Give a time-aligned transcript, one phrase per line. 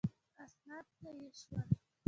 [0.45, 1.63] اسناد ضایع شول.